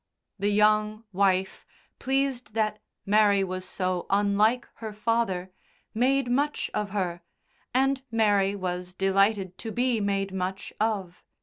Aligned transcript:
The 0.39 0.49
young 0.49 1.03
wife, 1.13 1.63
pleased 1.99 2.55
that 2.55 2.79
Mary 3.05 3.43
was 3.43 3.65
so 3.65 4.07
unlike 4.09 4.67
her 4.77 4.93
father, 4.93 5.51
made 5.93 6.27
much 6.27 6.71
of 6.73 6.89
her, 6.89 7.21
and 7.71 8.01
Mary 8.09 8.55
was 8.55 8.93
delighted 8.93 9.59
to 9.59 9.71
be 9.71 9.99
made 10.01 10.33
much 10.33 10.73
of. 10.79 11.21